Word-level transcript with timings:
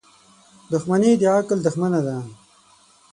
•دښمني 0.71 1.11
د 1.17 1.23
عقل 1.37 1.59
دښمنه 1.65 1.99
ده. 2.07 2.17